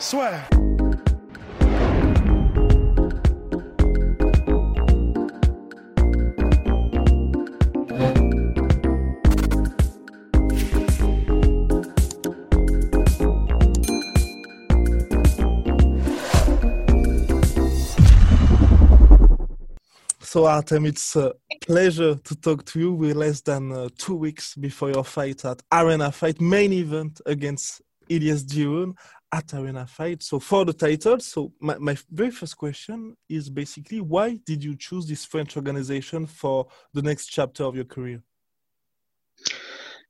[0.00, 0.48] Swear.
[20.22, 22.94] So, Artem, it's a pleasure to talk to you.
[22.94, 27.82] We're less than uh, two weeks before your fight at Arena Fight, main event against
[28.08, 28.96] Elias Giroud
[29.32, 30.22] at Arena Fight.
[30.22, 34.76] So, for the title, so my, my very first question is basically why did you
[34.76, 38.22] choose this French organization for the next chapter of your career?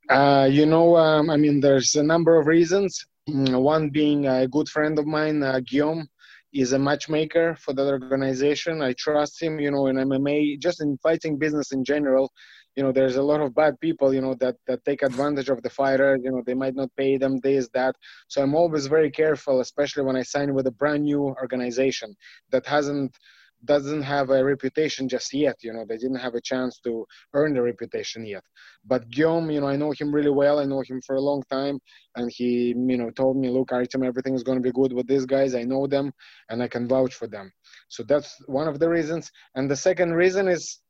[0.08, 3.06] Uh, you know, um, I mean, there's a number of reasons.
[3.28, 6.08] Mm, one being a good friend of mine, uh, Guillaume
[6.52, 8.82] is a matchmaker for that organization.
[8.82, 12.32] I trust him, you know, in MMA, just in fighting business in general.
[12.76, 15.62] You know, there's a lot of bad people, you know, that, that take advantage of
[15.62, 16.18] the fighter.
[16.22, 17.96] You know, they might not pay them this, that.
[18.28, 22.14] So I'm always very careful, especially when I sign with a brand new organization
[22.50, 23.16] that hasn't
[23.64, 25.56] doesn't have a reputation just yet.
[25.62, 28.42] You know, they didn't have a chance to earn the reputation yet.
[28.84, 30.58] But Guillaume, you know, I know him really well.
[30.58, 31.78] I know him for a long time,
[32.16, 35.06] and he, you know, told me, "Look, Artem, everything is going to be good with
[35.06, 35.54] these guys.
[35.54, 36.12] I know them,
[36.48, 37.52] and I can vouch for them."
[37.88, 39.30] So that's one of the reasons.
[39.54, 40.80] And the second reason is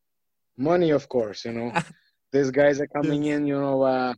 [0.56, 1.44] money, of course.
[1.44, 1.72] You know,
[2.32, 3.46] these guys are coming in.
[3.46, 3.82] You know.
[3.82, 4.14] Uh,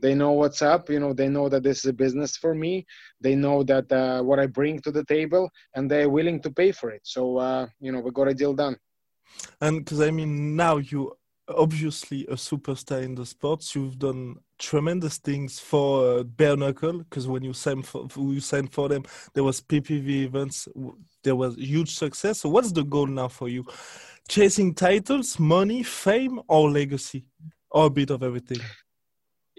[0.00, 2.86] they know what's up you know they know that this is a business for me
[3.20, 6.72] they know that uh, what i bring to the table and they're willing to pay
[6.72, 8.76] for it so uh, you know we got a deal done
[9.60, 11.12] and because i mean now you
[11.48, 17.26] obviously a superstar in the sports you've done tremendous things for uh, bare knuckle because
[17.26, 19.02] when you signed for you signed for them
[19.34, 20.68] there was ppv events
[21.24, 23.64] there was huge success so what's the goal now for you
[24.28, 27.24] chasing titles money fame or legacy
[27.70, 28.60] or a bit of everything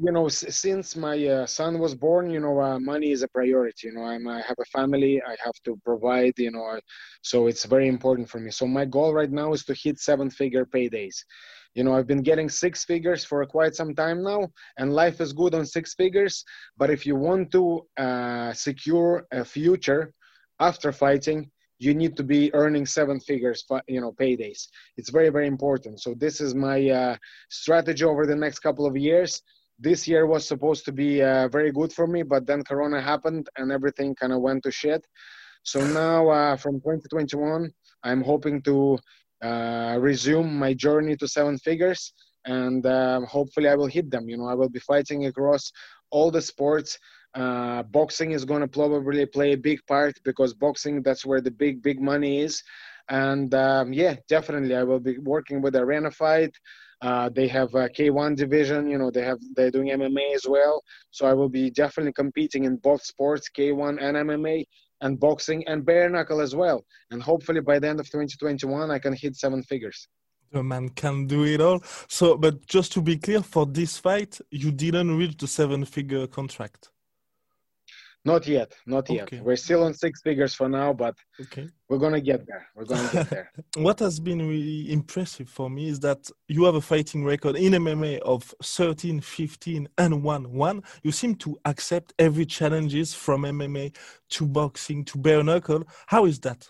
[0.02, 3.88] you know, since my uh, son was born, you know, uh, money is a priority.
[3.88, 6.80] You know, I'm, I have a family, I have to provide, you know,
[7.22, 8.50] so it's very important for me.
[8.50, 11.18] So my goal right now is to hit seven-figure paydays.
[11.76, 15.34] You know, I've been getting six figures for quite some time now, and life is
[15.34, 16.44] good on six figures.
[16.78, 20.14] But if you want to uh, secure a future
[20.60, 25.48] after fighting, you need to be earning seven figures you know paydays it's very very
[25.48, 27.16] important so this is my uh,
[27.50, 29.42] strategy over the next couple of years
[29.82, 33.50] this year was supposed to be uh, very good for me, but then Corona happened
[33.58, 35.06] and everything kind of went to shit.
[35.64, 37.72] So now uh, from 2021,
[38.04, 39.00] I'm hoping to
[39.44, 42.14] uh, resume my journey to seven figures
[42.46, 44.30] and uh, hopefully I will hit them.
[44.30, 45.72] You know, I will be fighting across
[46.12, 46.98] all the sports.
[47.34, 51.52] Uh, boxing is going to probably play a big part because boxing, that's where the
[51.52, 52.62] big, big money is.
[53.10, 56.54] And um, yeah, definitely, I will be working with Arena Fight.
[57.02, 58.90] Uh, they have a K1 division.
[58.90, 60.84] You know, they have they're doing MMA as well.
[61.10, 64.66] So I will be definitely competing in both sports, K1 and MMA,
[65.02, 66.86] and boxing and bare knuckle as well.
[67.10, 70.08] And hopefully by the end of 2021, I can hit seven figures.
[70.52, 71.82] The man can do it all.
[72.08, 76.90] So, but just to be clear, for this fight, you didn't reach the seven-figure contract.
[78.24, 79.24] Not yet, not yet.
[79.24, 79.40] Okay.
[79.42, 81.68] We're still on six figures for now, but okay.
[81.90, 82.68] we're gonna get there.
[82.76, 83.52] We're gonna get there.
[83.78, 87.74] what has been really impressive for me is that you have a fighting record in
[87.74, 90.84] MMA of 13, 15, and 1 1.
[91.02, 93.96] You seem to accept every challenges from MMA
[94.30, 95.84] to boxing to bare knuckle.
[96.06, 96.70] How is that?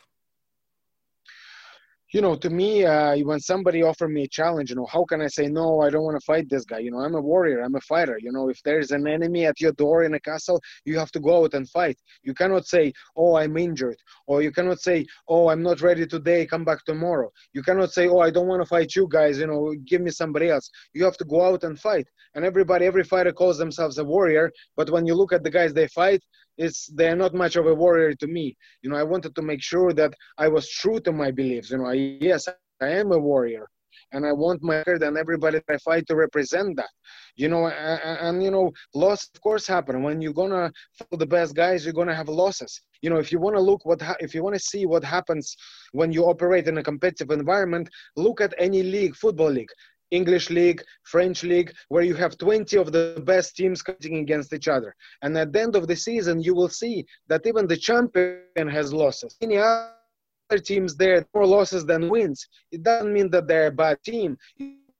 [2.12, 5.22] You know, to me, uh, when somebody offer me a challenge, you know, how can
[5.22, 5.82] I say no?
[5.82, 6.80] I don't want to fight this guy.
[6.80, 7.62] You know, I'm a warrior.
[7.62, 8.20] I'm a fighter.
[8.22, 11.22] You know, if there's an enemy at your door in a castle, you have to
[11.22, 11.98] go out and fight.
[12.24, 13.98] You cannot say, oh, I'm injured,
[14.28, 16.46] or you cannot say, oh, I'm not ready today.
[16.46, 17.32] Come back tomorrow.
[17.54, 19.40] You cannot say, oh, I don't want to fight you guys.
[19.40, 20.70] You know, give me somebody else.
[20.94, 22.08] You have to go out and fight.
[22.36, 24.52] And everybody, every fighter calls themselves a warrior.
[24.76, 26.22] But when you look at the guys they fight,
[26.58, 28.56] it's they're not much of a warrior to me.
[28.82, 31.72] You know, I wanted to make sure that I was true to my beliefs.
[31.72, 32.48] You know, I, yes,
[32.82, 33.68] I am a warrior,
[34.12, 36.90] and I want my and everybody I fight to represent that.
[37.36, 41.26] You know, and, and you know, loss of course happen when you're gonna follow the
[41.26, 41.86] best guys.
[41.86, 42.82] You're gonna have losses.
[43.02, 45.04] You know, if you want to look what ha- if you want to see what
[45.04, 45.56] happens
[45.92, 49.72] when you operate in a competitive environment, look at any league, football league
[50.12, 54.68] English league, French league, where you have 20 of the best teams competing against each
[54.68, 54.96] other.
[55.22, 58.94] And at the end of the season, you will see that even the champion has
[58.94, 59.38] losses.
[59.42, 62.48] Any other teams there more losses than wins.
[62.72, 64.38] It doesn't mean that they're a bad team.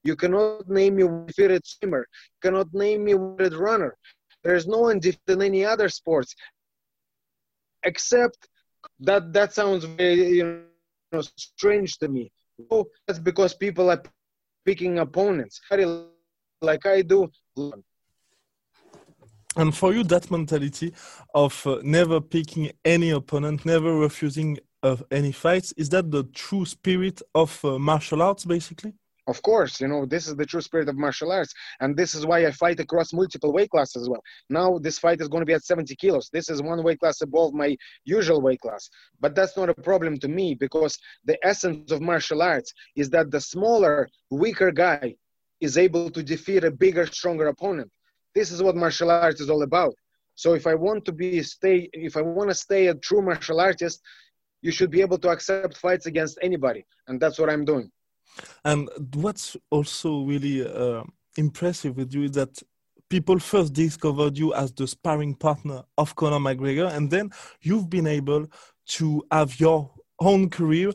[0.04, 2.06] You cannot name me a defeated swimmer.
[2.44, 3.96] You cannot name me a defeated runner.
[4.44, 6.34] There's no one defeated in any other sports,
[7.84, 8.48] except
[9.02, 10.64] that that sounds very you
[11.12, 12.32] know strange to me.
[12.72, 14.02] Oh, that's because people are
[14.66, 15.62] picking opponents
[16.62, 17.32] like I do.
[19.56, 20.94] And for you, that mentality
[21.36, 26.66] of uh, never picking any opponent, never refusing of any fights, is that the true
[26.66, 28.94] spirit of uh, martial arts, basically?
[29.32, 31.54] Of course, you know, this is the true spirit of martial arts.
[31.80, 34.22] And this is why I fight across multiple weight classes as well.
[34.50, 36.30] Now, this fight is going to be at 70 kilos.
[36.34, 38.90] This is one weight class above my usual weight class.
[39.22, 43.32] But that's not a problem to me because the essence of martial arts is that
[43.32, 45.16] the smaller, weaker guy
[45.62, 47.90] is able to defeat a bigger, stronger opponent.
[48.36, 49.96] This is what martial arts is all about.
[50.36, 53.62] So if I want to be stay, if I want to stay a true martial
[53.62, 54.02] artist,
[54.62, 56.86] you should be able to accept fights against anybody.
[57.08, 57.90] And that's what I'm doing.
[58.64, 61.04] And what's also really uh,
[61.38, 62.62] impressive with you is that
[63.10, 67.30] people first discovered you as the sparring partner of Conor McGregor, and then
[67.62, 68.48] you've been able
[68.88, 70.92] to have your own career,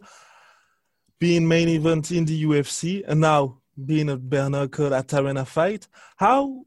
[1.18, 5.88] being main event in the UFC, and now being a bare knuckle at Arena Fight.
[6.16, 6.64] How,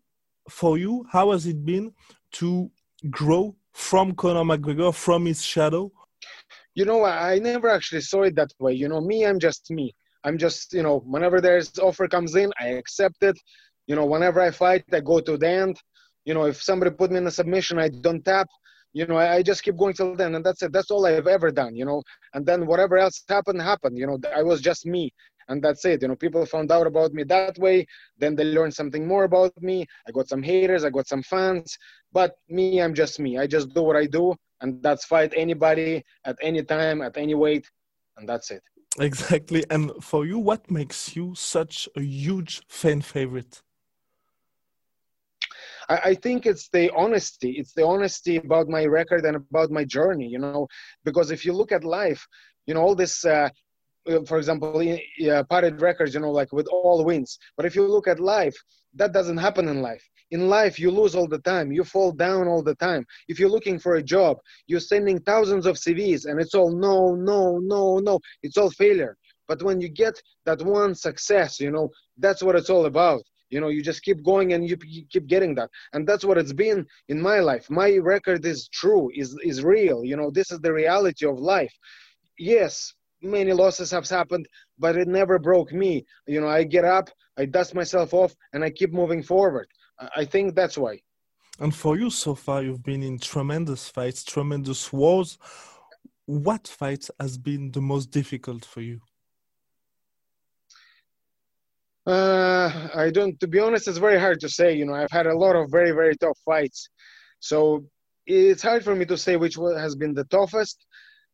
[0.49, 1.93] for you, how has it been
[2.33, 2.69] to
[3.09, 5.91] grow from Conor McGregor, from his shadow?
[6.75, 8.73] You know, I never actually saw it that way.
[8.73, 9.95] You know, me, I'm just me.
[10.23, 13.37] I'm just, you know, whenever there's offer comes in, I accept it.
[13.87, 15.81] You know, whenever I fight, I go to the end.
[16.25, 18.47] You know, if somebody put me in a submission, I don't tap.
[18.93, 20.71] You know, I, I just keep going till then, and that's it.
[20.73, 21.75] That's all I've ever done.
[21.75, 23.97] You know, and then whatever else happened, happened.
[23.97, 25.13] You know, I was just me,
[25.47, 26.01] and that's it.
[26.01, 27.85] You know, people found out about me that way.
[28.17, 29.85] Then they learned something more about me.
[30.07, 31.77] I got some haters, I got some fans,
[32.11, 33.37] but me, I'm just me.
[33.37, 37.35] I just do what I do, and that's fight anybody at any time, at any
[37.35, 37.69] weight,
[38.17, 38.63] and that's it.
[38.99, 39.63] Exactly.
[39.69, 43.61] And for you, what makes you such a huge fan favorite?
[45.89, 47.51] I, think it's the honesty.
[47.57, 50.67] It's the honesty about my record and about my journey, you know,
[51.03, 52.27] because if you look at life,
[52.67, 53.49] you know, all this, uh
[54.25, 57.37] for example, uh, parted records, you know, like with all wins.
[57.57, 58.55] But if you look at life,
[58.95, 60.03] that doesn't happen in life.
[60.31, 61.71] In life you lose all the time.
[61.71, 63.05] You fall down all the time.
[63.27, 67.15] If you're looking for a job you're sending thousands of cvs and it's all no
[67.15, 68.19] no no no.
[68.43, 69.17] It's all failure.
[69.47, 73.21] But when you get that one success you know that's what it's all about.
[73.49, 75.69] You know you just keep going and you keep getting that.
[75.93, 77.67] And that's what it's been in my life.
[77.69, 80.05] My record is true is is real.
[80.05, 81.73] You know this is the reality of life.
[82.37, 87.09] Yes many losses have happened but it never broke me you know i get up
[87.37, 89.67] i dust myself off and i keep moving forward
[90.15, 90.99] I think that's why.
[91.59, 95.37] And for you so far, you've been in tremendous fights, tremendous wars.
[96.25, 99.01] What fight has been the most difficult for you?
[102.05, 103.39] Uh, I don't.
[103.41, 104.73] To be honest, it's very hard to say.
[104.73, 106.89] You know, I've had a lot of very, very tough fights,
[107.39, 107.83] so
[108.25, 110.85] it's hard for me to say which one has been the toughest.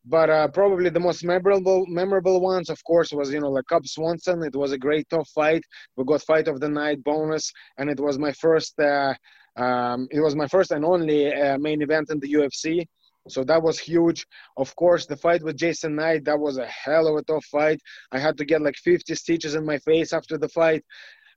[0.08, 3.86] But uh, probably the most memorable memorable ones, of course, was you know like Cub
[3.86, 4.42] Swanson.
[4.44, 5.64] It was a great tough fight.
[5.96, 8.78] We got fight of the night bonus, and it was my first.
[8.78, 9.14] Uh,
[9.56, 12.86] um, it was my first and only uh, main event in the UFC.
[13.28, 14.26] So that was huge.
[14.56, 17.80] Of course, the fight with Jason Knight, that was a hell of a tough fight.
[18.12, 20.84] I had to get like 50 stitches in my face after the fight.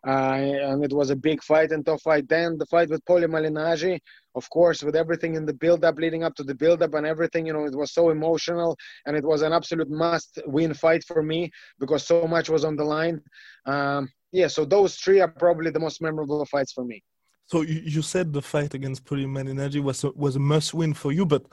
[0.03, 2.27] And it was a big fight and tough fight.
[2.29, 3.99] Then the fight with Paulie Malignaggi,
[4.35, 7.53] of course, with everything in the build-up, leading up to the build-up and everything, you
[7.53, 12.05] know, it was so emotional, and it was an absolute must-win fight for me because
[12.05, 13.21] so much was on the line.
[13.65, 17.03] Um, yeah, so those three are probably the most memorable fights for me.
[17.47, 21.25] So you, said the fight against Paulie Malignaggi was a, was a must-win for you,
[21.25, 21.45] but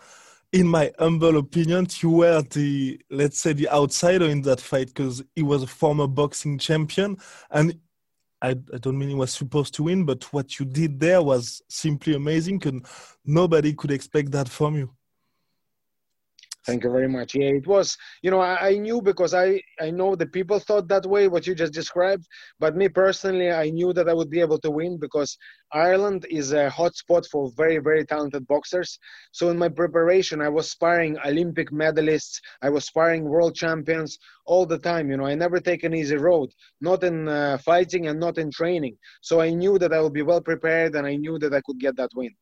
[0.53, 5.25] in my humble opinion, you were the let's say the outsider in that fight because
[5.35, 7.17] he was a former boxing champion,
[7.51, 7.81] and
[8.43, 11.63] I, I, don't mean he was supposed to win, but what you did there was
[11.69, 12.85] simply amazing, and
[13.25, 14.95] nobody could expect that from you.
[16.67, 17.37] Thank you very much.
[17.37, 20.89] Yeah, it was, you know, I, I, knew because I, I know the people thought
[20.89, 22.27] that way, what you just described.
[22.59, 25.39] But me personally, I knew that I would be able to win because
[25.73, 28.99] Ireland is a hot spot for very, very talented boxers.
[29.31, 34.67] So in my preparation, I was sparring Olympic medalists, I was sparring world champions all
[34.67, 35.09] the time.
[35.09, 38.51] You know, I never take an easy road, not in uh, fighting and not in
[38.51, 38.97] training.
[39.21, 41.79] So I knew that I would be well prepared and I knew that I could
[41.79, 42.35] get that win.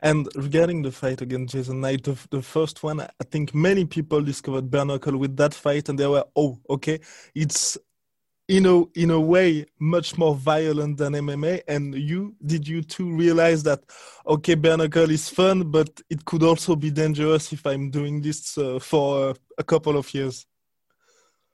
[0.00, 4.20] And regarding the fight against Jason Knight, the, the, first one, I think many people
[4.20, 7.00] discovered bare knuckle with that fight, and they were, oh, okay,
[7.34, 7.78] it's
[8.48, 11.62] in a in a way much more violent than MMA.
[11.66, 13.82] And you did you too realize that
[14.26, 18.56] okay, bare knuckle is fun, but it could also be dangerous if I'm doing this
[18.58, 20.46] uh, for a couple of years.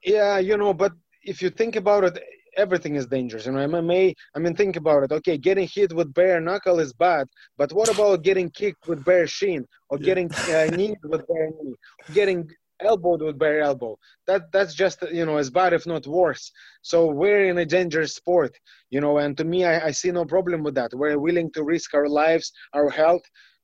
[0.04, 0.92] Yeah, you know, but
[1.22, 2.22] if you think about it,
[2.56, 3.46] everything is dangerous.
[3.46, 4.14] You know, MMA.
[4.34, 5.12] I mean, think about it.
[5.12, 9.26] Okay, getting hit with bare knuckle is bad, but what about getting kicked with bare
[9.26, 10.04] shin or yeah.
[10.06, 11.74] getting uh, kneed with bare knee,
[12.12, 12.48] getting
[12.80, 13.96] elbowed with bare elbow?
[14.26, 16.50] That that's just you know as bad, if not worse.
[16.82, 18.56] So we're in a dangerous sport,
[18.90, 19.18] you know.
[19.18, 20.92] And to me, I, I see no problem with that.
[20.94, 23.22] We're willing to risk our lives, our health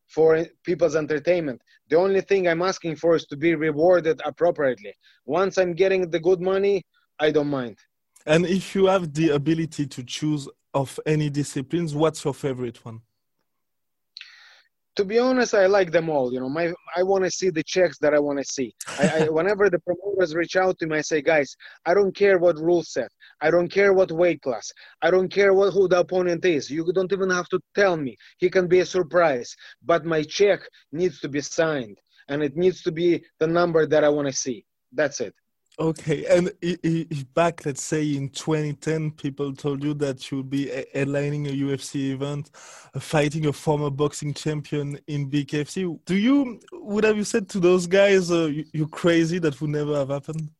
[0.09, 1.61] for people's entertainment.
[1.91, 4.95] The only thing I'm asking for is to be rewarded appropriately.
[5.27, 6.83] Once I'm getting the good money,
[7.21, 7.79] I don't mind.
[8.29, 13.01] And if you have the ability to choose of any disciplines, what's your favorite one?
[14.97, 16.31] To be honest, I like them all.
[16.31, 18.75] You know, my I want to see the checks that I want to see.
[18.99, 21.57] I, I, whenever the promoters reach out to me, I say, guys,
[21.87, 23.11] I don't care what rules set.
[23.41, 24.71] I don't care what weight class.
[25.01, 26.69] I don't care what who the opponent is.
[26.69, 28.15] You don't even have to tell me.
[28.37, 29.57] He can be a surprise.
[29.83, 30.61] But my check
[30.93, 31.97] needs to be signed,
[32.29, 34.67] and it needs to be the number that I want to see.
[34.93, 35.35] That's it.
[35.81, 40.67] Okay, and if back, let's say in 2010, people told you that you would be
[40.93, 42.51] headlining a UFC event,
[42.95, 47.61] uh, fighting a former boxing champion in BKFC, do you would have you said to
[47.61, 49.39] those guys, uh, "You're crazy"?
[49.39, 50.51] That would never have happened.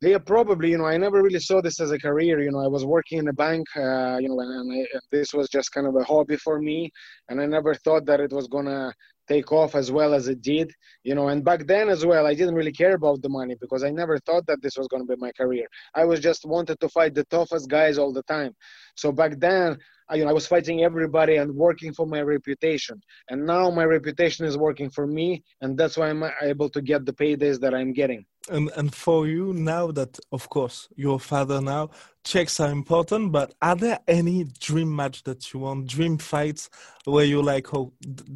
[0.00, 0.70] Yeah, probably.
[0.72, 2.42] You know, I never really saw this as a career.
[2.42, 3.68] You know, I was working in a bank.
[3.76, 6.90] Uh, you know, and, I, this was just kind of a hobby for me,
[7.28, 8.92] and I never thought that it was gonna
[9.32, 10.68] take off as well as it did
[11.08, 13.82] you know and back then as well i didn't really care about the money because
[13.88, 15.66] i never thought that this was going to be my career.
[15.94, 18.52] I was just wanted to fight the toughest guys all the time
[18.94, 23.00] so back then I, you know, I was fighting everybody and working for my reputation.
[23.30, 27.06] And now my reputation is working for me and that's why i'm able to get
[27.06, 28.24] the paydays that i'm getting.
[28.50, 31.90] And and for you now that of course you're father now
[32.24, 36.68] checks are important but are there any dream match that you want dream fights
[37.04, 37.92] where you're like oh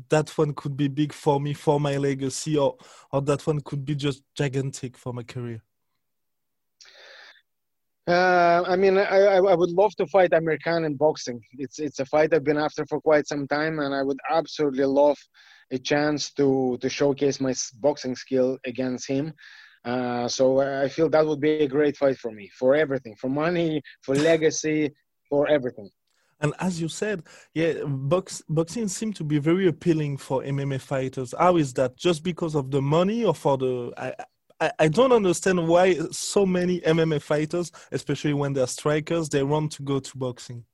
[0.09, 2.77] that one could be big for me for my legacy or
[3.13, 5.61] or that one could be just gigantic for my career
[8.07, 11.41] uh, I mean, I, I would love to fight Amir Khan in boxing.
[11.53, 14.85] It's it's a fight I've been after for quite some time, and I would absolutely
[14.85, 15.19] love
[15.73, 19.33] a chance to to showcase my boxing skill against him.
[19.85, 23.29] Uh, so I feel that would be a great fight for me, for everything, for
[23.29, 24.93] money, for legacy,
[25.29, 25.89] for everything.
[26.41, 27.23] And as you said,
[27.55, 31.35] yeah, box, boxing seems to be very appealing for MMA fighters.
[31.39, 31.97] How is that?
[31.97, 33.93] Just because of the money, or for the?
[33.97, 34.15] I,
[34.61, 39.73] I, I don't understand why so many MMA fighters, especially when they're strikers, they want
[39.73, 40.65] to go to boxing.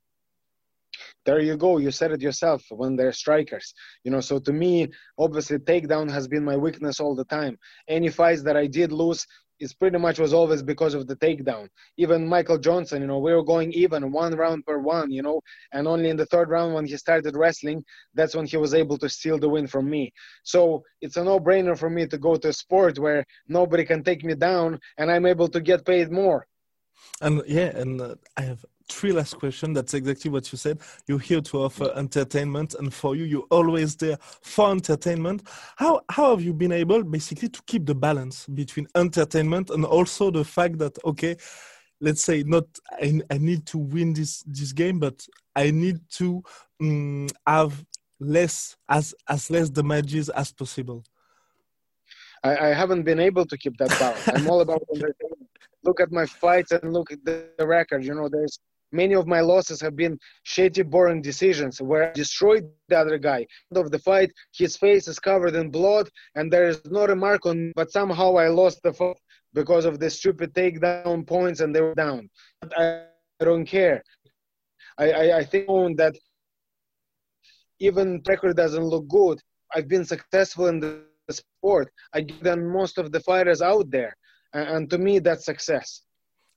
[1.25, 1.77] There you go.
[1.79, 3.73] You said it yourself when they're strikers.
[4.03, 7.57] You know so to me obviously takedown has been my weakness all the time.
[7.87, 9.25] Any fights that i did lose
[9.59, 11.67] is pretty much was always because of the takedown.
[11.97, 15.41] Even michael johnson you know we were going even one round per one you know
[15.73, 17.83] and only in the third round when he started wrestling
[18.13, 20.11] that's when he was able to steal the win from me.
[20.43, 24.23] So it's a no-brainer for me to go to a sport where nobody can take
[24.23, 26.45] me down and i'm able to get paid more.
[27.21, 29.75] And yeah and uh, i have three last questions.
[29.75, 30.79] That's exactly what you said.
[31.07, 35.47] You're here to offer entertainment, and for you, you're always there for entertainment.
[35.75, 40.31] How how have you been able, basically, to keep the balance between entertainment and also
[40.31, 41.35] the fact that okay,
[42.01, 45.25] let's say not I, I need to win this this game, but
[45.55, 46.43] I need to
[46.81, 47.85] um, have
[48.19, 51.03] less as as less damages as possible.
[52.43, 54.27] I, I haven't been able to keep that balance.
[54.27, 55.49] I'm all about entertainment.
[55.83, 58.05] Look at my fights and look at the, the record.
[58.05, 58.59] You know, there's
[58.93, 63.45] many of my losses have been shitty, boring decisions where I destroyed the other guy.
[63.71, 67.15] End of the fight, his face is covered in blood, and there is not a
[67.15, 67.73] mark on.
[67.75, 69.17] But somehow I lost the fight
[69.53, 72.29] because of the stupid takedown points, and they were down.
[72.61, 73.05] But I,
[73.43, 74.01] don't care.
[74.97, 76.15] I, I, I think that
[77.79, 79.39] even record doesn't look good.
[79.75, 81.91] I've been successful in the sport.
[82.13, 84.15] I give most of the fighters out there,
[84.53, 86.03] and, and to me, that's success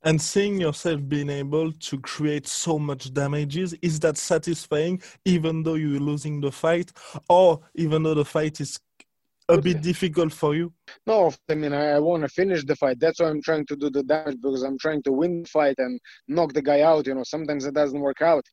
[0.05, 5.75] and seeing yourself being able to create so much damages is that satisfying even though
[5.75, 6.93] you're losing the fight?
[7.29, 8.79] Or even though the fight is
[9.49, 10.73] a bit difficult for you?
[11.07, 12.99] No i mean i, I want to finish the fight.
[12.99, 15.77] That's why i'm trying to do the damage because i'm trying to win the fight
[15.79, 17.25] and knock the guy out you know.
[17.25, 18.45] Sometimes it doesn't work out.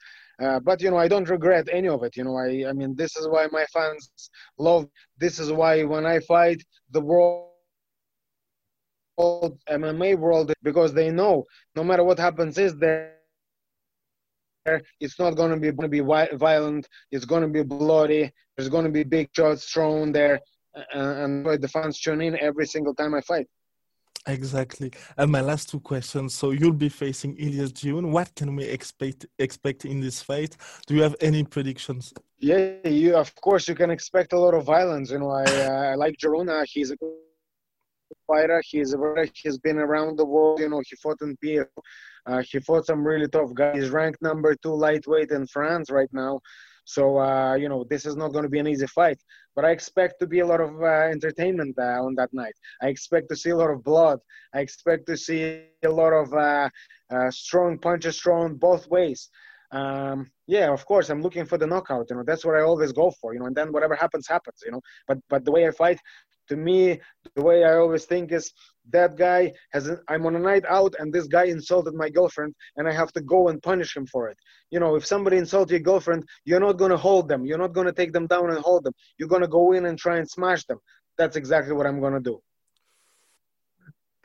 [0.42, 2.36] Uh, but you know i don't regret any of it you know.
[2.36, 4.12] I i mean this is why my fans
[4.58, 7.53] love this is why when i fight the world
[9.20, 11.44] MMA world because they know
[11.76, 13.14] no matter what happens is there
[15.00, 18.70] it's not going to be going to be violent it's going to be bloody there's
[18.70, 20.40] going to be big shots thrown there
[20.94, 23.48] and, and the fans tune in every single time i fight
[24.26, 24.90] Exactly.
[25.18, 26.34] And my last two questions.
[26.34, 28.10] So you'll be facing Elias June.
[28.10, 30.56] What can we expect expect in this fight?
[30.88, 32.14] Do you have any predictions?
[32.40, 35.12] Yeah, you of course you can expect a lot of violence.
[35.12, 36.64] You know, I, I like Girona.
[36.66, 37.12] He's a good
[38.28, 38.62] fighter.
[38.66, 40.60] He's a he's been around the world.
[40.60, 41.66] You know, he fought in PFL.
[42.26, 43.76] Uh, he fought some really tough guys.
[43.76, 46.40] He's ranked number two lightweight in France right now.
[46.86, 49.20] So uh, you know this is not going to be an easy fight,
[49.56, 52.56] but I expect to be a lot of uh, entertainment uh, on that night.
[52.82, 54.20] I expect to see a lot of blood.
[54.54, 56.70] I expect to see a lot of uh,
[57.10, 59.30] uh, strong punches thrown both ways.
[59.72, 62.06] Um, yeah, of course, I'm looking for the knockout.
[62.10, 63.34] You know, that's what I always go for.
[63.34, 64.62] You know, and then whatever happens, happens.
[64.66, 66.00] You know, but but the way I fight,
[66.50, 67.00] to me,
[67.36, 68.52] the way I always think is
[68.90, 69.90] that guy has.
[70.08, 73.22] I'm on a night out, and this guy insulted my girlfriend, and I have to
[73.22, 74.38] go and punish him for it.
[74.72, 77.46] You know, if somebody insults your girlfriend, you're not gonna hold them.
[77.46, 78.94] You're not gonna take them down and hold them.
[79.18, 80.80] You're gonna go in and try and smash them.
[81.18, 82.42] That's exactly what I'm gonna do.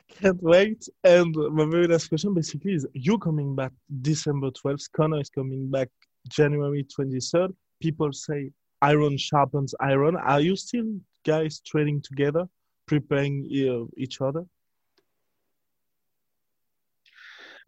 [0.09, 0.89] Can't wait.
[1.03, 3.71] And my very last question basically is you coming back
[4.01, 5.89] December 12th, Conor is coming back
[6.27, 7.53] January 23rd.
[7.79, 10.15] People say iron sharpens iron.
[10.15, 12.47] Are you still guys training together,
[12.85, 14.45] preparing uh, each other?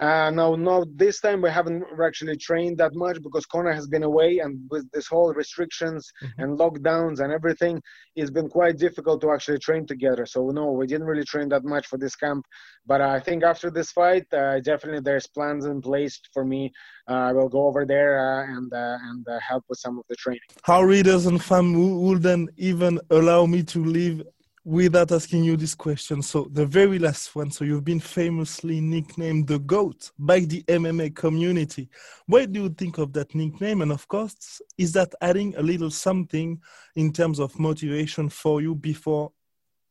[0.01, 4.01] Uh, no, no, this time we haven't actually trained that much because Conor has been
[4.01, 6.41] away, and with this whole restrictions mm-hmm.
[6.41, 7.79] and lockdowns and everything,
[8.15, 10.25] it's been quite difficult to actually train together.
[10.25, 12.43] So no, we didn't really train that much for this camp.
[12.87, 16.71] But I think after this fight, uh, definitely there's plans in place for me.
[17.07, 20.05] Uh, I will go over there uh, and uh, and uh, help with some of
[20.09, 20.49] the training.
[20.63, 24.23] How readers and fans would then even allow me to leave
[24.63, 26.21] without asking you this question.
[26.21, 27.51] So the very last one.
[27.51, 31.89] So you've been famously nicknamed the GOAT by the MMA community.
[32.27, 33.81] What do you think of that nickname?
[33.81, 36.61] And of course, is that adding a little something
[36.95, 39.31] in terms of motivation for you before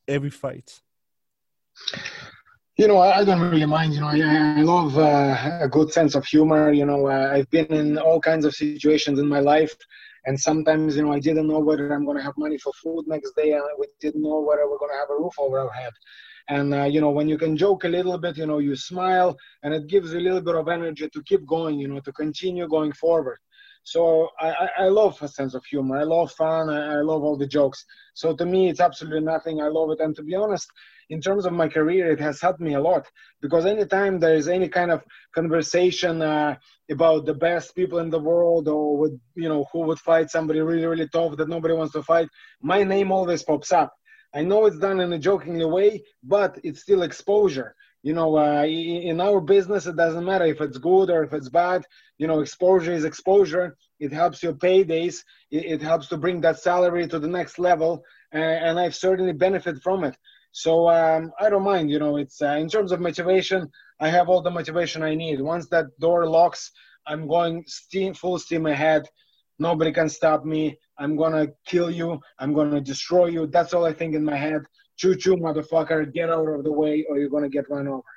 [0.06, 0.80] every fight?
[2.76, 3.92] You know, I don't really mind.
[3.92, 6.72] You know, I, I love uh, a good sense of humor.
[6.72, 9.76] You know, uh, I've been in all kinds of situations in my life
[10.26, 13.04] and sometimes, you know, I didn't know whether I'm going to have money for food
[13.06, 15.70] next day, and we didn't know whether we're going to have a roof over our
[15.70, 15.92] head.
[16.48, 19.36] And uh, you know, when you can joke a little bit, you know, you smile,
[19.62, 22.12] and it gives you a little bit of energy to keep going, you know, to
[22.12, 23.38] continue going forward.
[23.82, 25.98] So I, I love a sense of humor.
[25.98, 26.70] I love fun.
[26.70, 27.84] I, I love all the jokes.
[28.14, 29.60] So to me, it's absolutely nothing.
[29.60, 30.00] I love it.
[30.00, 30.68] And to be honest,
[31.08, 33.06] in terms of my career, it has helped me a lot
[33.40, 35.02] because anytime there is any kind of
[35.34, 36.54] conversation uh,
[36.90, 40.60] about the best people in the world or would you know who would fight somebody
[40.60, 42.28] really really tough that nobody wants to fight,
[42.62, 43.92] my name always pops up.
[44.32, 48.64] I know it's done in a jokingly way, but it's still exposure you know uh,
[48.64, 51.84] in our business it doesn't matter if it's good or if it's bad.
[52.18, 53.76] You know exposure is exposure.
[53.98, 55.22] It helps your paydays.
[55.50, 60.04] It, helps to bring that salary to the next level and i've certainly benefited from
[60.04, 60.16] it.
[60.52, 63.68] So um, i don't mind you know it's uh, in terms of motivation
[64.00, 65.40] i have all the motivation i need.
[65.40, 66.70] Once that door locks
[67.06, 69.06] i'm going steam full steam ahead.
[69.58, 70.78] Nobody can stop me.
[70.98, 72.18] I'm gonna kill you.
[72.38, 73.46] I'm gonna destroy you.
[73.46, 74.62] That's all i think in my head
[75.00, 78.12] choo choo, motherfucker, get out of the way or you're going to get run over.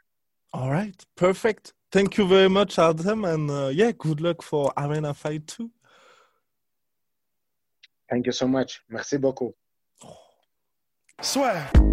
[0.51, 1.73] All right, perfect.
[1.91, 3.23] Thank you very much, Artem.
[3.25, 5.71] And uh, yeah, good luck for Arena Fight 2.
[8.09, 8.81] Thank you so much.
[8.89, 9.55] Merci beaucoup.
[11.21, 11.92] Swear.